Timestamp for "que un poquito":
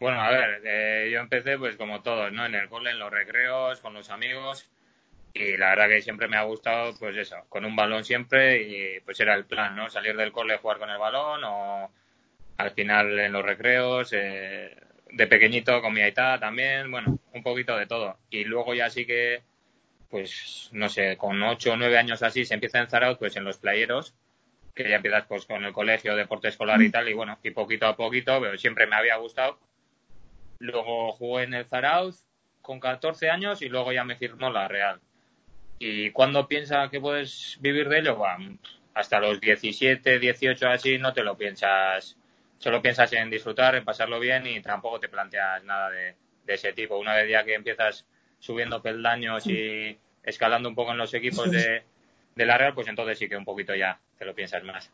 53.28-53.74